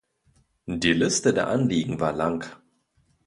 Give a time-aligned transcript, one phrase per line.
[0.65, 2.43] Die Liste der Anliegen war lang.